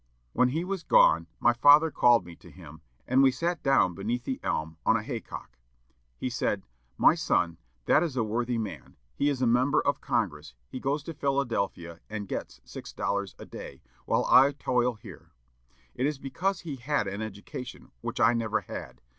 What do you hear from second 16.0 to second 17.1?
is because he had